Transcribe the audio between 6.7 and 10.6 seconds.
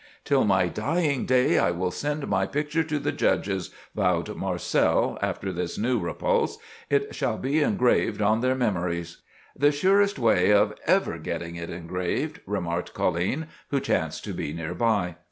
"it shall be engraved on their memories."—"The surest way